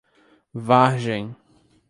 Vargem 0.67 1.37